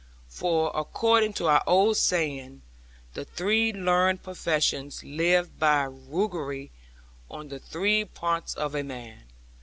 [0.29, 2.63] For, according to our old saying,
[3.13, 6.71] the three learned professions live by roguery
[7.29, 9.25] on the three parts of a man.